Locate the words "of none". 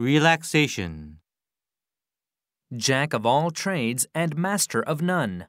4.80-5.46